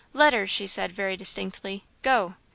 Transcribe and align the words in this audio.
"Letters," 0.13 0.49
she 0.49 0.65
said, 0.65 0.91
very 0.91 1.15
distinctly, 1.15 1.83
"Go!" 2.01 2.33